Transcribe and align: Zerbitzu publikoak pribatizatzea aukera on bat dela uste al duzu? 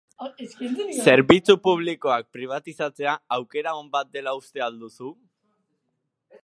Zerbitzu 1.07 1.55
publikoak 1.67 2.31
pribatizatzea 2.37 3.13
aukera 3.39 3.75
on 3.83 3.93
bat 3.99 4.09
dela 4.19 4.35
uste 4.43 4.67
al 4.69 4.83
duzu? 4.87 5.13